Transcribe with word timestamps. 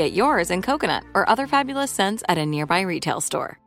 Get 0.00 0.12
yours 0.14 0.50
in 0.50 0.62
coconut 0.62 1.04
or 1.12 1.28
other 1.28 1.46
fabulous 1.46 1.90
scents 1.90 2.22
at 2.26 2.38
a 2.38 2.46
nearby 2.46 2.80
retail 2.80 3.20
store. 3.20 3.58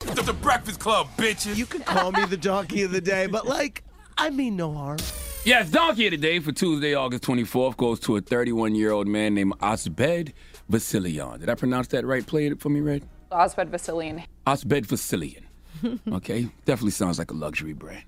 The, 0.00 0.22
the 0.22 0.34
Breakfast 0.34 0.78
Club, 0.78 1.08
bitches. 1.16 1.56
You 1.56 1.64
can 1.64 1.80
call 1.80 2.12
me 2.12 2.26
the 2.26 2.36
donkey 2.36 2.82
of 2.82 2.92
the 2.92 3.00
day, 3.00 3.24
but 3.24 3.46
like, 3.46 3.82
I 4.18 4.28
mean 4.28 4.54
no 4.54 4.70
harm. 4.74 4.98
Yes, 5.46 5.70
donkey 5.70 6.08
of 6.08 6.10
the 6.10 6.18
day 6.18 6.40
for 6.40 6.52
Tuesday, 6.52 6.94
August 6.94 7.22
24th 7.22 7.78
goes 7.78 7.98
to 8.00 8.16
a 8.16 8.20
31 8.20 8.74
year 8.74 8.90
old 8.90 9.08
man 9.08 9.34
named 9.34 9.54
Osbed 9.60 10.34
Vasilian. 10.70 11.40
Did 11.40 11.48
I 11.48 11.54
pronounce 11.54 11.86
that 11.88 12.04
right? 12.04 12.26
Play 12.26 12.48
it 12.48 12.60
for 12.60 12.68
me, 12.68 12.80
Red. 12.80 13.08
Osbed 13.30 13.70
Vasilian. 13.70 14.26
Osbed 14.46 14.84
Vasilian. 14.84 15.44
okay, 16.12 16.50
definitely 16.66 16.90
sounds 16.90 17.18
like 17.18 17.30
a 17.30 17.34
luxury 17.34 17.72
brand. 17.72 18.04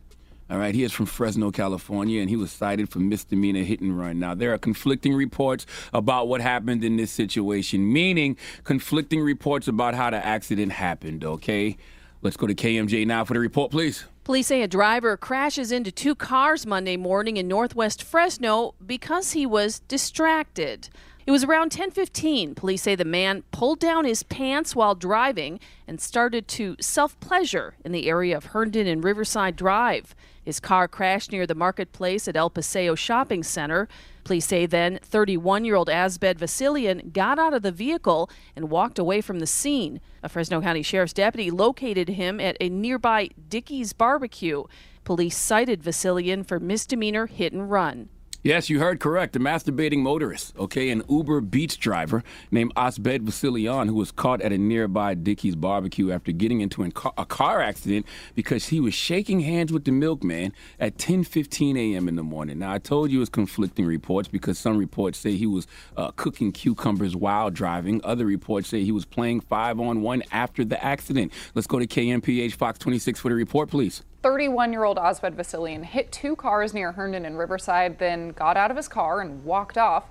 All 0.51 0.59
right, 0.59 0.75
he 0.75 0.85
is 0.85 0.93
from 0.93 1.07
Fresno, 1.07 1.51
California, 1.51 2.21
and 2.21 2.29
he 2.29 2.37
was 2.37 2.53
cited 2.53 2.91
for 2.91 2.99
misdemeanor 2.99 3.63
hit 3.63 3.81
and 3.81 3.99
run. 3.99 4.19
Now, 4.19 4.35
there 4.35 4.53
are 4.53 4.59
conflicting 4.59 5.15
reports 5.15 5.65
about 5.95 6.29
what 6.29 6.43
happened 6.43 6.85
in 6.85 6.97
this 6.97 7.11
situation, 7.11 7.91
meaning 7.91 8.37
conflicting 8.63 9.23
reports 9.23 9.69
about 9.69 9.95
how 9.95 10.11
the 10.11 10.25
accident 10.25 10.73
happened, 10.73 11.25
okay? 11.25 11.79
Let's 12.21 12.37
go 12.37 12.47
to 12.47 12.55
KMJ 12.55 13.07
now 13.07 13.25
for 13.25 13.33
the 13.33 13.41
report, 13.41 13.71
please. 13.71 14.05
Police 14.25 14.47
say 14.47 14.63
a 14.63 14.69
driver 14.69 15.17
crashes 15.17 15.73
into 15.73 15.91
two 15.91 16.15
cars 16.15 16.67
Monday 16.67 16.97
morning 16.99 17.39
in 17.39 17.49
northwest 17.49 18.03
Fresno 18.03 18.75
because 18.85 19.33
he 19.33 19.47
was 19.47 19.81
distracted. 19.81 20.91
It 21.27 21.31
was 21.31 21.43
around 21.43 21.71
10:15. 21.73 22.55
Police 22.55 22.83
say 22.83 22.95
the 22.95 23.05
man 23.05 23.45
pulled 23.51 23.79
down 23.79 24.05
his 24.05 24.23
pants 24.23 24.77
while 24.77 24.95
driving 24.95 25.59
and 25.89 25.99
started 25.99 26.47
to 26.49 26.77
self-pleasure 26.81 27.77
in 27.83 27.93
the 27.93 28.11
area 28.11 28.37
of 28.37 28.47
Herndon 28.47 28.87
and 28.87 29.03
Riverside 29.03 29.57
Drive. 29.57 30.15
His 30.45 30.61
car 30.61 30.87
crashed 30.87 31.33
near 31.33 31.47
the 31.47 31.55
marketplace 31.55 32.29
at 32.29 32.37
El 32.37 32.51
Paseo 32.51 32.95
Shopping 32.95 33.43
Center. 33.43 33.89
Police 34.23 34.45
say 34.47 34.67
then 34.67 34.99
31 35.03 35.65
year 35.65 35.77
old 35.77 35.89
Asbed 35.89 36.39
Vasilian 36.39 37.11
got 37.15 37.39
out 37.39 37.55
of 37.55 37.63
the 37.63 37.73
vehicle 37.73 38.29
and 38.55 38.71
walked 38.71 38.99
away 38.99 39.23
from 39.23 39.39
the 39.39 39.47
scene. 39.47 40.03
A 40.23 40.29
Fresno 40.29 40.61
County 40.61 40.83
Sheriff's 40.83 41.15
deputy 41.15 41.51
located 41.51 42.11
him 42.11 42.39
at 42.39 42.59
a 42.61 42.69
nearby 42.69 43.31
Dickey's 43.49 43.95
barbecue. 43.95 44.65
Police 45.05 45.39
cited 45.39 45.83
Vasilian 45.83 46.45
for 46.45 46.61
misdemeanor 46.61 47.27
hit 47.27 47.55
and 47.55 47.71
run. 47.71 48.11
Yes, 48.45 48.69
you 48.69 48.79
heard 48.79 49.01
correct. 49.01 49.35
A 49.37 49.41
masturbating 49.41 50.01
motorist, 50.01 50.55
okay, 50.59 50.91
an 50.91 51.03
Uber 51.09 51.43
Eats 51.55 51.79
driver 51.79 52.23
named 52.51 52.75
Osbed 52.75 53.21
Vasilian, 53.21 53.87
who 53.87 53.95
was 53.95 54.13
caught 54.13 54.43
at 54.43 54.53
a 54.53 54.59
nearby 54.59 55.15
Dickey's 55.15 55.57
barbecue 55.57 56.13
after 56.13 56.31
getting 56.31 56.61
into 56.61 56.85
a 56.85 57.25
car 57.25 57.63
accident 57.63 58.05
because 58.35 58.69
he 58.69 58.81
was 58.81 58.93
shaking 58.93 59.41
hands 59.41 59.73
with 59.73 59.87
the 59.87 59.93
milkman 59.93 60.53
at 60.79 60.99
10:15 60.99 61.79
a.m. 61.79 62.07
in 62.07 62.17
the 62.17 62.23
morning. 62.23 62.59
Now, 62.59 62.75
I 62.75 62.79
told 62.79 63.11
you 63.11 63.17
it 63.17 63.21
was 63.21 63.31
conflicting 63.31 63.87
reports 63.87 64.29
because 64.29 64.59
some 64.59 64.77
reports 64.77 65.19
say 65.19 65.37
he 65.37 65.47
was 65.47 65.67
uh, 65.97 66.11
cooking 66.11 66.53
cucumbers 66.53 67.17
while 67.17 67.49
driving. 67.51 68.03
Other 68.05 68.27
reports 68.27 68.69
say 68.69 68.85
he 68.85 68.93
was 68.93 69.07
playing 69.07 69.41
five 69.41 69.81
on 69.81 70.03
one 70.03 70.23
after 70.31 70.67
the 70.67 70.85
accident. 70.85 71.33
Let's 71.55 71.67
go 71.67 71.79
to 71.79 71.87
KMPH 71.87 72.57
Fox 72.57 72.79
26 72.79 73.21
for 73.21 73.31
the 73.31 73.37
report, 73.37 73.71
please. 73.71 74.03
31 74.25 74.73
year 74.73 74.85
old 74.85 74.97
Osbed 74.97 75.35
Vasilian 75.35 75.85
hit 75.85 76.11
two 76.11 76.35
cars 76.35 76.73
near 76.73 76.93
Herndon 76.93 77.27
and 77.27 77.37
Riverside, 77.37 77.99
then 77.99 78.31
got 78.31 78.57
out 78.57 78.71
of 78.71 78.77
his 78.79 78.89
car 78.89 79.21
and 79.21 79.45
walked 79.45 79.77
off. 79.77 80.05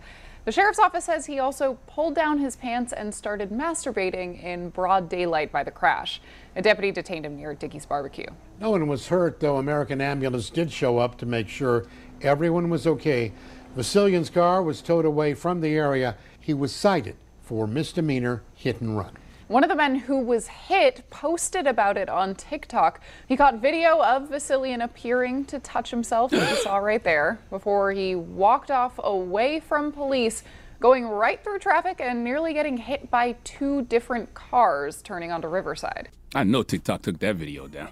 The 0.45 0.51
sheriff's 0.51 0.77
office 0.77 1.05
says 1.05 1.25
he 1.25 1.39
also 1.39 1.79
pulled 1.87 2.13
down 2.13 2.37
his 2.37 2.55
pants 2.55 2.93
and 2.93 3.11
started 3.11 3.49
masturbating 3.49 4.39
in 4.43 4.69
broad 4.69 5.09
daylight 5.09 5.51
by 5.51 5.63
the 5.63 5.71
crash. 5.71 6.21
A 6.55 6.61
deputy 6.61 6.91
detained 6.91 7.25
him 7.25 7.37
near 7.37 7.55
Dickey's 7.55 7.87
barbecue. 7.87 8.27
No 8.59 8.69
one 8.69 8.85
was 8.85 9.07
hurt, 9.07 9.39
though 9.39 9.57
American 9.57 9.99
Ambulance 9.99 10.51
did 10.51 10.71
show 10.71 10.99
up 10.99 11.17
to 11.17 11.25
make 11.25 11.49
sure 11.49 11.87
everyone 12.21 12.69
was 12.69 12.85
okay. 12.85 13.33
Vasilian's 13.75 14.29
car 14.29 14.61
was 14.61 14.83
towed 14.83 15.05
away 15.05 15.33
from 15.33 15.61
the 15.61 15.69
area. 15.69 16.17
He 16.39 16.53
was 16.53 16.71
cited 16.71 17.15
for 17.41 17.65
misdemeanor 17.65 18.43
hit 18.53 18.79
and 18.79 18.95
run. 18.95 19.17
One 19.49 19.63
of 19.63 19.69
the 19.69 19.75
men 19.75 19.95
who 19.95 20.19
was 20.19 20.47
hit 20.47 21.03
posted 21.09 21.67
about 21.67 21.97
it 21.97 22.07
on 22.07 22.33
TikTok. 22.33 23.01
He 23.27 23.35
caught 23.35 23.55
video 23.55 24.01
of 24.01 24.29
Vasilian 24.29 24.81
appearing 24.81 25.43
to 25.45 25.59
touch 25.59 25.91
himself, 25.91 26.31
as 26.31 26.49
you 26.49 26.55
saw 26.55 26.77
right 26.77 27.03
there, 27.03 27.39
before 27.49 27.91
he 27.91 28.15
walked 28.15 28.71
off 28.71 28.93
away 29.03 29.59
from 29.59 29.91
police, 29.91 30.43
going 30.79 31.05
right 31.05 31.43
through 31.43 31.59
traffic 31.59 31.99
and 31.99 32.23
nearly 32.23 32.53
getting 32.53 32.77
hit 32.77 33.11
by 33.11 33.33
two 33.43 33.81
different 33.83 34.33
cars 34.33 35.01
turning 35.01 35.31
onto 35.31 35.49
Riverside. 35.49 36.07
I 36.33 36.45
know 36.45 36.63
TikTok 36.63 37.01
took 37.01 37.19
that 37.19 37.35
video 37.35 37.67
down. 37.67 37.89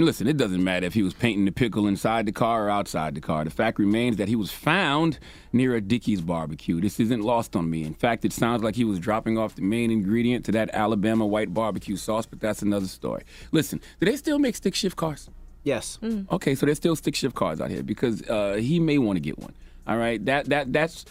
And 0.00 0.06
listen, 0.06 0.26
it 0.26 0.38
doesn't 0.38 0.64
matter 0.64 0.86
if 0.86 0.94
he 0.94 1.02
was 1.02 1.12
painting 1.12 1.44
the 1.44 1.52
pickle 1.52 1.86
inside 1.86 2.24
the 2.24 2.32
car 2.32 2.64
or 2.64 2.70
outside 2.70 3.14
the 3.14 3.20
car. 3.20 3.44
The 3.44 3.50
fact 3.50 3.78
remains 3.78 4.16
that 4.16 4.28
he 4.28 4.34
was 4.34 4.50
found 4.50 5.18
near 5.52 5.76
a 5.76 5.80
Dickey's 5.82 6.22
barbecue. 6.22 6.80
This 6.80 6.98
isn't 7.00 7.20
lost 7.20 7.54
on 7.54 7.68
me. 7.68 7.84
In 7.84 7.92
fact, 7.92 8.24
it 8.24 8.32
sounds 8.32 8.62
like 8.62 8.76
he 8.76 8.84
was 8.84 8.98
dropping 8.98 9.36
off 9.36 9.56
the 9.56 9.60
main 9.60 9.90
ingredient 9.90 10.46
to 10.46 10.52
that 10.52 10.70
Alabama 10.72 11.26
white 11.26 11.52
barbecue 11.52 11.96
sauce, 11.96 12.24
but 12.24 12.40
that's 12.40 12.62
another 12.62 12.86
story. 12.86 13.24
Listen, 13.52 13.78
do 14.00 14.06
they 14.06 14.16
still 14.16 14.38
make 14.38 14.56
stick 14.56 14.74
shift 14.74 14.96
cars? 14.96 15.28
Yes. 15.64 15.98
Mm. 16.00 16.32
Okay, 16.32 16.54
so 16.54 16.64
there's 16.64 16.78
still 16.78 16.96
stick 16.96 17.14
shift 17.14 17.34
cars 17.34 17.60
out 17.60 17.70
here 17.70 17.82
because 17.82 18.22
uh, 18.22 18.54
he 18.54 18.80
may 18.80 18.96
want 18.96 19.18
to 19.18 19.20
get 19.20 19.38
one. 19.38 19.52
All 19.86 19.98
right, 19.98 20.24
that 20.24 20.46
that 20.46 20.72
that's 20.72 21.04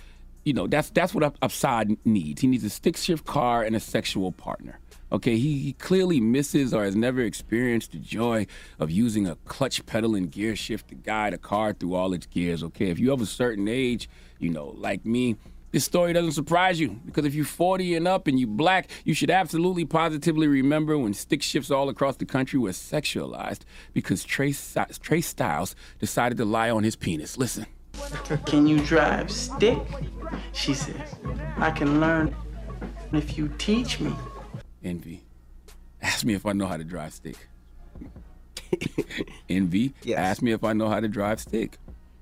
you 0.46 0.54
know 0.54 0.66
that's 0.66 0.90
that's 0.90 1.14
what 1.14 1.36
Upside 1.44 1.96
needs. 2.08 2.42
He 2.42 2.48
needs 2.48 2.64
a 2.64 2.72
stick 2.72 2.98
shift 2.98 3.24
car 3.28 3.62
and 3.62 3.76
a 3.76 3.80
sexual 3.80 4.32
partner. 4.32 4.80
Okay, 5.12 5.38
he, 5.38 5.74
clearly 5.74 6.20
misses 6.20 6.74
or 6.74 6.84
has 6.84 6.96
never 6.96 7.22
experienced 7.22 7.94
the 7.94 7.98
joy 7.98 8.46
of 8.78 8.92
using 8.92 9.28
a 9.28 9.36
clutch 9.46 9.84
pedal 9.86 10.16
and 10.16 10.32
gear 10.32 10.56
shift 10.56 10.90
to 10.90 10.96
guide 10.96 11.34
a 11.34 11.38
car 11.38 11.74
through 11.74 11.96
all 11.96 12.14
its 12.14 12.26
gears. 12.28 12.64
Okay, 12.64 12.90
if 12.90 13.00
you 13.00 13.10
have 13.10 13.22
a 13.22 13.26
certain 13.26 13.68
age, 13.68 14.10
you 14.38 14.50
know, 14.50 14.68
like 14.78 15.06
me, 15.06 15.36
this 15.72 15.86
story 15.86 16.14
doesn't 16.14 16.32
surprise 16.32 16.80
you 16.80 17.00
because 17.06 17.26
if 17.26 17.36
you're 17.36 17.46
40 17.46 17.96
and 17.96 18.08
up 18.08 18.28
and 18.28 18.40
you're 18.40 18.48
black, 18.48 18.90
you 19.04 19.14
should 19.14 19.30
absolutely 19.30 19.86
positively 19.86 20.48
remember 20.48 20.98
when 20.98 21.14
stick 21.14 21.44
shifts 21.44 21.70
all 21.70 21.90
across 21.90 22.16
the 22.16 22.26
country 22.26 22.60
were 22.60 22.72
sexualized 22.72 23.62
because 23.94 24.24
Trace, 24.24 24.76
Trace 25.00 25.28
Styles 25.28 25.76
decided 26.00 26.38
to 26.38 26.46
lie 26.46 26.70
on 26.70 26.84
his 26.84 26.96
penis. 26.96 27.38
Listen. 27.38 27.66
Can 28.46 28.66
you 28.66 28.80
drive 28.80 29.30
stick? 29.30 29.78
She 30.54 30.74
says, 30.74 31.16
I 31.58 31.70
can 31.72 32.00
learn 32.00 32.36
if 33.12 33.38
you 33.38 33.50
teach 33.58 34.00
me. 34.00 34.14
Envy. 34.84 35.24
Ask 36.02 36.24
me 36.26 36.34
if 36.34 36.46
I 36.46 36.54
know 36.54 36.66
how 36.68 36.78
to 36.78 36.84
drive 36.84 37.14
stick. 37.14 37.36
Envy. 39.50 39.94
Yes. 40.04 40.20
Ask 40.20 40.42
me 40.42 40.52
if 40.52 40.64
I 40.64 40.74
know 40.74 40.88
how 40.90 41.00
to 41.00 41.08
drive 41.08 41.40
stick. 41.40 41.78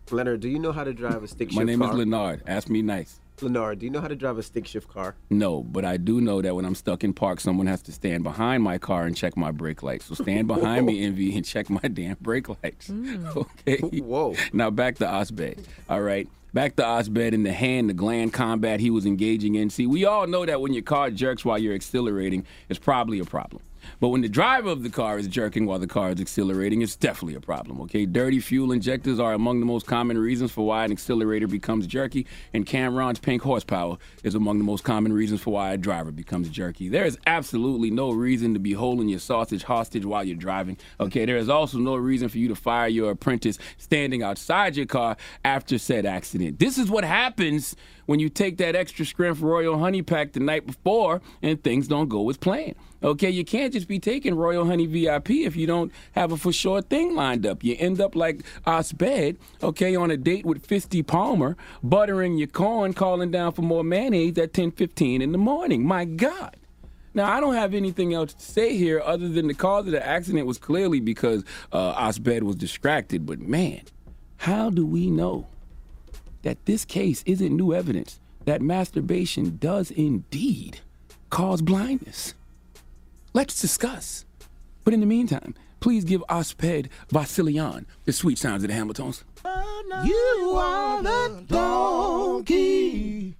Leonard, 0.09 0.39
do 0.39 0.47
you 0.47 0.57
know 0.59 0.71
how 0.71 0.83
to 0.83 0.93
drive 0.93 1.23
a 1.23 1.27
stick 1.27 1.49
shift 1.49 1.57
My 1.57 1.63
name 1.63 1.79
car? 1.79 1.91
is 1.91 1.97
Leonard. 1.97 2.43
Ask 2.47 2.69
me 2.69 2.81
nice. 2.81 3.19
Leonard, 3.41 3.79
do 3.79 3.85
you 3.85 3.91
know 3.91 4.01
how 4.01 4.07
to 4.07 4.15
drive 4.15 4.37
a 4.37 4.43
stick 4.43 4.65
shift 4.67 4.87
car? 4.89 5.15
No, 5.29 5.63
but 5.63 5.85
I 5.85 5.97
do 5.97 6.21
know 6.21 6.41
that 6.41 6.55
when 6.55 6.65
I'm 6.65 6.75
stuck 6.75 7.03
in 7.03 7.13
park, 7.13 7.39
someone 7.39 7.67
has 7.67 7.81
to 7.83 7.91
stand 7.91 8.23
behind 8.23 8.63
my 8.63 8.77
car 8.77 9.05
and 9.05 9.15
check 9.15 9.37
my 9.37 9.51
brake 9.51 9.83
lights. 9.83 10.05
So 10.05 10.15
stand 10.15 10.47
behind 10.55 10.85
me, 10.85 11.03
Envy, 11.03 11.35
and 11.35 11.45
check 11.45 11.69
my 11.69 11.81
damn 11.81 12.17
brake 12.21 12.49
lights. 12.49 12.89
Mm. 12.89 13.17
Okay. 13.67 13.77
Whoa. 13.99 14.35
Now 14.53 14.69
back 14.69 14.95
to 14.97 15.05
Osbed. 15.05 15.63
All 15.89 16.01
right. 16.01 16.27
Back 16.53 16.75
to 16.77 16.83
Osbed 16.83 17.33
in 17.33 17.43
the 17.43 17.51
hand, 17.51 17.89
the 17.89 17.93
gland 17.93 18.33
combat 18.33 18.79
he 18.79 18.89
was 18.89 19.05
engaging 19.05 19.55
in. 19.55 19.69
See, 19.69 19.85
we 19.85 20.05
all 20.05 20.25
know 20.25 20.45
that 20.45 20.61
when 20.61 20.73
your 20.73 20.81
car 20.83 21.11
jerks 21.11 21.43
while 21.45 21.59
you're 21.59 21.75
accelerating, 21.75 22.45
it's 22.69 22.79
probably 22.79 23.19
a 23.19 23.25
problem. 23.25 23.61
But 23.99 24.09
when 24.09 24.21
the 24.21 24.29
driver 24.29 24.69
of 24.69 24.83
the 24.83 24.89
car 24.89 25.17
is 25.17 25.27
jerking 25.27 25.65
while 25.65 25.79
the 25.79 25.87
car 25.87 26.11
is 26.11 26.21
accelerating, 26.21 26.81
it's 26.81 26.95
definitely 26.95 27.35
a 27.35 27.41
problem, 27.41 27.81
okay? 27.81 28.05
Dirty 28.05 28.39
fuel 28.39 28.71
injectors 28.71 29.19
are 29.19 29.33
among 29.33 29.59
the 29.59 29.65
most 29.65 29.85
common 29.85 30.17
reasons 30.17 30.51
for 30.51 30.65
why 30.65 30.85
an 30.85 30.91
accelerator 30.91 31.47
becomes 31.47 31.87
jerky, 31.87 32.25
and 32.53 32.65
Cameron's 32.65 33.19
pink 33.19 33.41
horsepower 33.41 33.97
is 34.23 34.35
among 34.35 34.57
the 34.57 34.63
most 34.63 34.83
common 34.83 35.13
reasons 35.13 35.41
for 35.41 35.53
why 35.53 35.73
a 35.73 35.77
driver 35.77 36.11
becomes 36.11 36.49
jerky. 36.49 36.89
There 36.89 37.05
is 37.05 37.17
absolutely 37.27 37.91
no 37.91 38.11
reason 38.11 38.53
to 38.53 38.59
be 38.59 38.73
holding 38.73 39.09
your 39.09 39.19
sausage 39.19 39.63
hostage 39.63 40.05
while 40.05 40.23
you're 40.23 40.35
driving, 40.35 40.77
okay? 40.99 41.25
There 41.25 41.37
is 41.37 41.49
also 41.49 41.77
no 41.77 41.95
reason 41.95 42.29
for 42.29 42.37
you 42.37 42.47
to 42.49 42.55
fire 42.55 42.87
your 42.87 43.11
apprentice 43.11 43.57
standing 43.77 44.23
outside 44.23 44.75
your 44.75 44.85
car 44.85 45.17
after 45.43 45.77
said 45.77 46.05
accident. 46.05 46.59
This 46.59 46.77
is 46.77 46.89
what 46.89 47.03
happens 47.03 47.75
when 48.07 48.19
you 48.19 48.29
take 48.29 48.57
that 48.57 48.75
extra 48.75 49.05
strength 49.05 49.41
Royal 49.41 49.77
Honey 49.77 50.01
pack 50.01 50.33
the 50.33 50.39
night 50.39 50.65
before 50.65 51.21
and 51.43 51.63
things 51.63 51.87
don't 51.87 52.09
go 52.09 52.27
as 52.29 52.37
planned. 52.37 52.75
Okay, 53.03 53.29
you 53.29 53.45
can't 53.45 53.71
just 53.71 53.87
be 53.87 53.99
taking 53.99 54.33
Royal 54.33 54.65
Honey 54.65 54.87
VIP 54.87 55.29
if 55.29 55.55
you 55.55 55.67
don't 55.67 55.91
have 56.13 56.31
a 56.31 56.37
for 56.37 56.51
sure 56.51 56.81
thing 56.81 57.13
lined 57.13 57.45
up. 57.45 57.63
You 57.63 57.75
end 57.77 58.01
up 58.01 58.15
like 58.15 58.41
Osbed, 58.65 59.37
okay, 59.61 59.95
on 59.95 60.09
a 60.09 60.17
date 60.17 60.47
with 60.47 60.65
Fisty 60.65 61.05
Palmer, 61.05 61.55
buttering 61.83 62.37
your 62.37 62.47
corn, 62.47 62.93
calling 62.93 63.29
down 63.29 63.51
for 63.51 63.61
more 63.61 63.83
mayonnaise 63.83 64.37
at 64.39 64.53
10:15 64.53 65.21
in 65.21 65.31
the 65.31 65.37
morning. 65.37 65.85
My 65.85 66.05
God. 66.05 66.55
Now, 67.13 67.31
I 67.31 67.39
don't 67.39 67.55
have 67.55 67.73
anything 67.73 68.13
else 68.13 68.33
to 68.33 68.43
say 68.43 68.77
here 68.77 69.01
other 69.03 69.27
than 69.27 69.47
the 69.47 69.53
cause 69.53 69.87
of 69.87 69.91
the 69.91 70.05
accident 70.05 70.45
was 70.45 70.59
clearly 70.59 70.99
because 70.99 71.43
uh, 71.71 71.95
Osbed 71.95 72.43
was 72.43 72.55
distracted. 72.55 73.25
But 73.25 73.39
man, 73.39 73.81
how 74.37 74.69
do 74.69 74.85
we 74.85 75.09
know 75.09 75.47
that 76.43 76.65
this 76.65 76.85
case 76.85 77.23
isn't 77.25 77.55
new 77.55 77.73
evidence 77.73 78.19
that 78.45 78.61
masturbation 78.61 79.57
does 79.57 79.91
indeed 79.91 80.79
cause 81.29 81.61
blindness? 81.61 82.33
Let's 83.33 83.59
discuss. 83.59 84.25
But 84.83 84.93
in 84.93 85.01
the 85.01 85.05
meantime, 85.05 85.53
please 85.79 86.03
give 86.03 86.23
Osbed 86.29 86.87
Vasilian 87.09 87.85
the 88.05 88.13
sweet 88.13 88.37
sounds 88.37 88.63
of 88.63 88.69
the 88.69 88.73
Hamiltons. 88.73 89.23
You 90.05 90.53
are 90.55 91.03
the 91.03 91.43
donkey 91.47 93.35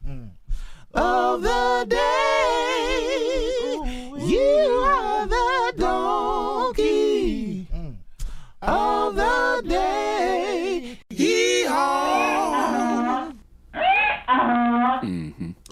of 0.93 1.41
the 1.41 1.85
day. 1.89 2.26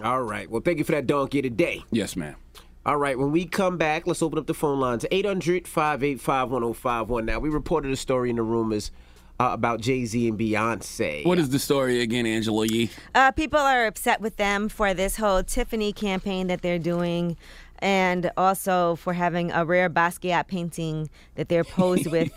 All 0.06 0.22
right. 0.22 0.48
Well, 0.48 0.62
thank 0.64 0.78
you 0.78 0.84
for 0.84 0.92
that 0.92 1.08
donkey 1.08 1.42
today. 1.42 1.82
Yes, 1.90 2.14
ma'am. 2.14 2.36
All 2.84 2.96
right, 2.96 3.18
when 3.18 3.32
we 3.32 3.44
come 3.44 3.76
back, 3.76 4.06
let's 4.06 4.22
open 4.22 4.38
up 4.38 4.46
the 4.46 4.54
phone 4.54 4.78
lines 4.78 5.04
800 5.10 5.66
585 5.66 6.50
1051. 6.52 7.26
Now, 7.26 7.40
we 7.40 7.48
reported 7.48 7.90
a 7.90 7.96
story 7.96 8.30
in 8.30 8.36
the 8.36 8.42
rumors 8.42 8.92
uh, 9.40 9.50
about 9.52 9.80
Jay 9.80 10.04
Z 10.04 10.28
and 10.28 10.38
Beyonce. 10.38 11.26
What 11.26 11.40
is 11.40 11.50
the 11.50 11.58
story 11.58 12.02
again, 12.02 12.24
Angela 12.24 12.66
Yee? 12.66 12.90
Uh, 13.16 13.32
people 13.32 13.58
are 13.58 13.86
upset 13.86 14.20
with 14.20 14.36
them 14.36 14.68
for 14.68 14.94
this 14.94 15.16
whole 15.16 15.42
Tiffany 15.42 15.92
campaign 15.92 16.46
that 16.46 16.62
they're 16.62 16.78
doing, 16.78 17.36
and 17.80 18.30
also 18.36 18.94
for 18.94 19.12
having 19.14 19.50
a 19.50 19.64
rare 19.64 19.90
Basquiat 19.90 20.46
painting 20.46 21.10
that 21.34 21.48
they're 21.48 21.64
posed 21.64 22.06
with 22.12 22.30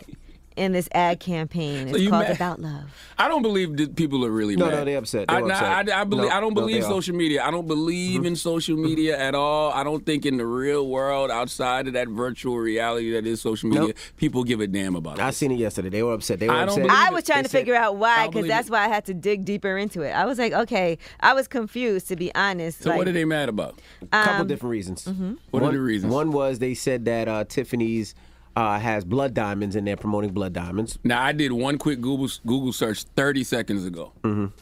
in 0.59 0.71
this 0.73 0.87
ad 0.93 1.19
campaign. 1.19 1.87
It's 1.87 1.99
you 1.99 2.09
called 2.09 2.23
mad- 2.27 2.35
About 2.35 2.59
Love. 2.59 2.83
I 3.17 3.27
don't 3.27 3.41
believe 3.41 3.75
that 3.77 3.95
people 3.95 4.25
are 4.25 4.31
really 4.31 4.55
No, 4.55 4.65
mad. 4.67 4.75
no, 4.75 4.85
they 4.85 4.95
upset. 4.95 5.25
I, 5.29 5.41
They 5.41 5.47
nah, 5.47 5.53
upset. 5.55 5.89
I, 5.89 6.01
I 6.01 6.03
believe. 6.03 6.29
No, 6.29 6.35
I 6.35 6.39
don't 6.39 6.53
no, 6.53 6.61
believe 6.61 6.75
they 6.75 6.81
are. 6.81 6.83
Mm-hmm. 6.83 6.91
social 6.93 7.15
media. 7.15 7.43
I 7.43 7.51
don't 7.51 7.67
believe 7.67 8.25
in 8.25 8.35
social 8.35 8.77
media 8.77 9.17
at 9.17 9.35
all. 9.35 9.71
I 9.71 9.83
don't 9.83 10.05
think 10.05 10.25
in 10.25 10.37
the 10.37 10.45
real 10.45 10.87
world, 10.87 11.31
outside 11.31 11.87
of 11.87 11.93
that 11.93 12.07
virtual 12.09 12.57
reality 12.57 13.11
that 13.11 13.25
is 13.25 13.41
social 13.41 13.69
media, 13.69 13.87
Nope. 13.87 13.95
people 14.17 14.43
give 14.43 14.59
a 14.61 14.67
damn 14.67 14.95
about 14.95 15.17
it. 15.19 15.23
I 15.23 15.31
seen 15.31 15.51
it 15.51 15.59
yesterday. 15.59 15.89
They 15.89 16.03
were 16.03 16.13
upset. 16.13 16.39
They 16.39 16.47
were 16.47 16.53
I 16.53 16.65
don't 16.65 16.81
upset. 16.81 16.97
I 16.97 17.09
was 17.11 17.23
trying 17.23 17.39
They 17.39 17.43
to 17.43 17.49
said- 17.49 17.57
figure 17.59 17.75
out 17.75 17.95
why, 17.97 18.27
because 18.27 18.47
that's 18.47 18.67
it. 18.67 18.71
why 18.71 18.85
I 18.85 18.87
had 18.89 19.05
to 19.05 19.13
dig 19.13 19.45
deeper 19.45 19.77
into 19.77 20.01
it. 20.01 20.11
I 20.11 20.25
was 20.25 20.37
like, 20.37 20.53
okay, 20.53 20.97
I 21.21 21.33
was 21.33 21.47
confused 21.47 22.07
to 22.09 22.15
be 22.15 22.33
honest. 22.35 22.83
So 22.83 22.89
like, 22.89 22.97
what 22.99 23.07
are 23.07 23.11
they 23.13 23.25
mad 23.25 23.49
about? 23.49 23.79
A 24.01 24.05
couple 24.07 24.41
Um, 24.41 24.47
different 24.47 24.71
reasons. 24.71 25.05
What 25.51 25.61
one, 25.61 25.63
are 25.71 25.73
the 25.73 25.81
reasons? 25.81 26.13
One 26.13 26.31
was 26.31 26.59
they 26.59 26.73
said 26.73 27.05
that 27.05 27.27
uh, 27.27 27.43
Tiffany's 27.45 28.15
uh, 28.59 28.77
has 28.77 29.05
blood 29.05 29.33
diamonds 29.33 29.77
and 29.77 29.87
they're 29.87 29.95
promoting 29.95 30.33
blood 30.33 30.51
diamonds. 30.51 30.99
Now 31.05 31.23
I 31.23 31.31
did 31.31 31.53
one 31.53 31.77
quick 31.77 32.01
Google 32.01 32.27
Google 32.45 32.73
search 32.73 33.03
30 33.15 33.45
seconds 33.45 33.85
ago, 33.85 34.11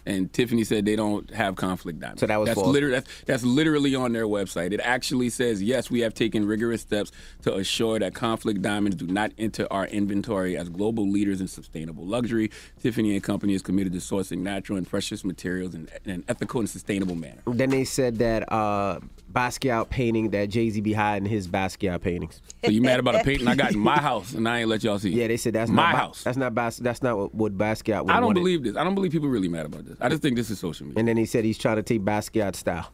and 0.05 0.31
Tiffany 0.31 0.63
said 0.63 0.85
they 0.85 0.95
don't 0.95 1.27
have 1.31 1.55
conflict 1.55 1.99
diamonds. 1.99 2.21
Mm-hmm. 2.21 2.31
So 2.45 2.45
that 2.45 2.61
was 2.61 2.89
that's 2.91 2.91
that's, 2.91 3.23
that's 3.25 3.43
literally 3.43 3.95
on 3.95 4.13
their 4.13 4.27
website. 4.27 4.71
It 4.71 4.81
actually 4.83 5.31
says 5.31 5.63
yes, 5.63 5.89
we 5.89 6.01
have 6.01 6.13
taken 6.13 6.45
rigorous 6.45 6.81
steps 6.81 7.11
to 7.41 7.55
assure 7.55 7.97
that 7.97 8.13
conflict 8.13 8.61
diamonds 8.61 8.97
do 8.97 9.07
not 9.07 9.31
enter 9.39 9.65
our 9.73 9.87
inventory 9.87 10.55
as 10.55 10.69
global 10.69 11.09
leaders 11.09 11.41
in 11.41 11.47
sustainable 11.47 12.05
luxury. 12.05 12.51
Tiffany 12.79 13.15
and 13.15 13.23
Company 13.23 13.55
is 13.55 13.63
committed 13.63 13.93
to 13.93 13.99
sourcing 13.99 14.39
natural 14.39 14.77
and 14.77 14.87
precious 14.87 15.25
materials 15.25 15.73
in, 15.73 15.89
in 16.05 16.11
an 16.11 16.23
ethical 16.27 16.59
and 16.59 16.69
sustainable 16.69 17.15
manner. 17.15 17.41
Then 17.47 17.71
they 17.71 17.83
said 17.83 18.19
that 18.19 18.51
uh, 18.51 18.99
Basquiat 19.31 19.89
painting 19.89 20.29
that 20.29 20.49
Jay 20.49 20.69
Z 20.69 20.81
be 20.81 20.93
hiding 20.93 21.27
his 21.27 21.47
Basquiat 21.47 22.01
paintings. 22.01 22.41
So 22.63 22.71
you 22.71 22.81
mad 22.81 22.99
about 22.99 23.15
a 23.15 23.23
painting 23.23 23.47
I 23.47 23.55
got 23.55 23.73
in 23.73 23.86
my 23.95 23.99
house 23.99 24.33
and 24.33 24.47
I 24.47 24.59
ain't 24.59 24.69
let 24.69 24.83
y'all 24.83 24.99
see? 24.99 25.09
Yeah, 25.09 25.27
they 25.27 25.37
said 25.37 25.53
that's 25.53 25.71
my 25.71 25.91
not 25.91 25.95
house. 25.95 26.23
That's 26.23 26.37
not 26.37 26.53
Bas- 26.53 26.77
That's 26.77 27.01
not 27.01 27.17
what, 27.17 27.33
what 27.35 27.57
Basquiat 27.57 28.03
would 28.05 28.11
I 28.11 28.15
don't 28.17 28.27
wanted. 28.27 28.39
believe 28.41 28.63
this. 28.63 28.75
I 28.75 28.83
don't 28.83 28.95
believe 28.95 29.11
people 29.11 29.29
really 29.29 29.47
mad 29.47 29.65
about 29.65 29.85
this. 29.85 29.97
I 30.01 30.09
just 30.09 30.21
think 30.21 30.35
this 30.35 30.49
is 30.49 30.59
social 30.59 30.85
media. 30.85 30.99
And 30.99 31.07
then 31.07 31.17
he 31.17 31.25
said 31.25 31.43
he's 31.45 31.57
trying 31.57 31.77
to 31.77 31.83
take 31.83 32.01
Basquiat 32.01 32.55
style. 32.55 32.91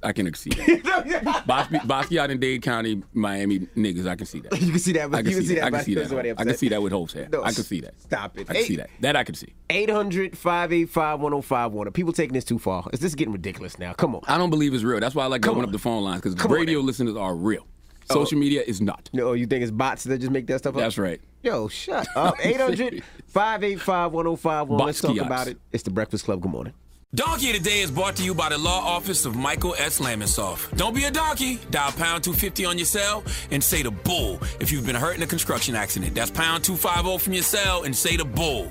I 0.00 0.12
can 0.12 0.32
see 0.34 0.50
that. 0.50 1.42
Bas- 1.46 1.66
Basquiat 1.82 2.28
in 2.28 2.38
Dade 2.38 2.62
County, 2.62 3.02
Miami 3.14 3.58
niggas, 3.76 4.06
I 4.06 4.14
can 4.14 4.26
see 4.26 4.38
that. 4.40 4.60
You 4.62 4.70
can 4.70 4.78
see 4.78 4.92
that. 4.92 5.12
I 5.12 5.22
can 5.24 5.32
see 5.32 5.54
that. 5.56 5.64
I 5.64 5.70
can 5.70 5.82
see 5.84 5.94
that. 5.94 6.34
I 6.38 6.44
can 6.44 6.56
see 6.56 6.68
that 6.68 6.80
with 6.80 6.92
Hope's 6.92 7.14
hair. 7.14 7.28
No, 7.32 7.42
I 7.42 7.50
can 7.50 7.64
see 7.64 7.80
that. 7.80 8.00
Stop 8.00 8.38
it. 8.38 8.48
I 8.48 8.54
can 8.54 8.62
see 8.62 8.76
that. 8.76 8.90
That 9.00 9.16
I 9.16 9.24
can 9.24 9.34
see. 9.34 9.52
800 9.70 10.38
585 10.38 11.20
1051. 11.20 11.88
Are 11.88 11.90
people 11.90 12.12
taking 12.12 12.34
this 12.34 12.44
too 12.44 12.60
far? 12.60 12.84
Is 12.92 13.00
this 13.00 13.16
getting 13.16 13.32
ridiculous 13.32 13.76
now? 13.80 13.92
Come 13.92 14.14
on. 14.14 14.20
I 14.28 14.38
don't 14.38 14.50
believe 14.50 14.72
it's 14.72 14.84
real. 14.84 15.00
That's 15.00 15.16
why 15.16 15.24
I 15.24 15.26
like 15.26 15.42
to 15.42 15.50
open 15.50 15.64
up 15.64 15.72
the 15.72 15.78
phone 15.80 16.04
lines 16.04 16.20
because 16.20 16.36
Come 16.36 16.52
on 16.52 16.58
radio 16.58 16.78
listeners 16.78 17.16
are 17.16 17.34
real. 17.34 17.66
Oh. 18.10 18.14
Social 18.24 18.38
media 18.38 18.62
is 18.66 18.80
not. 18.80 19.10
No, 19.12 19.32
you 19.32 19.46
think 19.46 19.62
it's 19.62 19.70
bots 19.70 20.04
that 20.04 20.18
just 20.18 20.32
make 20.32 20.46
that 20.46 20.60
stuff 20.60 20.74
up? 20.74 20.80
That's 20.80 20.98
right. 20.98 21.20
Yo, 21.42 21.68
shut 21.68 22.06
up. 22.16 22.34
800 22.44 23.02
585 23.26 24.12
1051. 24.12 24.86
Let's 24.86 25.00
talk 25.00 25.16
about 25.18 25.46
it. 25.48 25.58
It's 25.72 25.82
the 25.82 25.90
Breakfast 25.90 26.24
Club. 26.24 26.40
Good 26.40 26.50
morning. 26.50 26.72
Donkey 27.14 27.54
today 27.54 27.80
is 27.80 27.90
brought 27.90 28.16
to 28.16 28.22
you 28.22 28.34
by 28.34 28.50
the 28.50 28.58
law 28.58 28.80
office 28.84 29.24
of 29.24 29.34
Michael 29.34 29.74
S. 29.78 29.98
Lamonsoff. 29.98 30.76
Don't 30.76 30.94
be 30.94 31.04
a 31.04 31.10
donkey. 31.10 31.56
Dial 31.70 31.90
pound 31.92 32.22
250 32.22 32.66
on 32.66 32.76
your 32.76 32.84
cell 32.84 33.24
and 33.50 33.64
say 33.64 33.82
the 33.82 33.90
bull 33.90 34.38
if 34.60 34.70
you've 34.70 34.84
been 34.84 34.94
hurt 34.94 35.16
in 35.16 35.22
a 35.22 35.26
construction 35.26 35.74
accident. 35.74 36.14
That's 36.14 36.30
pound 36.30 36.64
250 36.64 37.24
from 37.24 37.32
your 37.32 37.42
cell 37.42 37.84
and 37.84 37.96
say 37.96 38.18
the 38.18 38.26
bull. 38.26 38.70